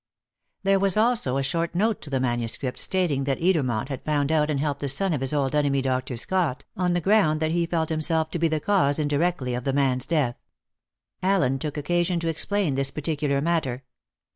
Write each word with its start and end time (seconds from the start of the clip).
There 0.63 0.79
was 0.79 0.97
also 0.97 1.37
a 1.37 1.43
short 1.43 1.75
note 1.75 2.01
to 2.01 2.09
the 2.09 2.19
manuscript, 2.19 2.79
stating 2.79 3.25
that 3.25 3.37
Edermont 3.39 3.89
had 3.89 4.03
found 4.03 4.31
out 4.31 4.49
and 4.49 4.59
helped 4.59 4.79
the 4.79 4.89
son 4.89 5.13
of 5.13 5.21
his 5.21 5.31
old 5.31 5.53
enemy, 5.53 5.79
Dr. 5.83 6.17
Scott, 6.17 6.65
on 6.75 6.93
the 6.93 6.99
ground 7.01 7.39
that 7.39 7.51
he 7.51 7.67
felt 7.67 7.89
himself 7.89 8.31
to 8.31 8.39
be 8.39 8.47
the 8.47 8.59
cause 8.59 8.97
indirectly 8.97 9.53
of 9.53 9.63
the 9.63 9.73
man's 9.73 10.07
death. 10.07 10.39
Allen 11.21 11.59
took 11.59 11.77
occasion 11.77 12.19
to 12.21 12.29
explain 12.29 12.73
this 12.73 12.89
particular 12.89 13.41
matter. 13.41 13.83